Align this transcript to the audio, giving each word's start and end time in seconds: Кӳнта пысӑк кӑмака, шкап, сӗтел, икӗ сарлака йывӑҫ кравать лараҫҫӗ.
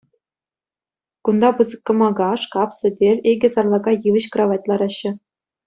Кӳнта 1.23 1.49
пысӑк 1.55 1.79
кӑмака, 1.85 2.31
шкап, 2.43 2.71
сӗтел, 2.79 3.17
икӗ 3.33 3.47
сарлака 3.57 3.91
йывӑҫ 4.03 4.25
кравать 4.35 4.67
лараҫҫӗ. 4.73 5.11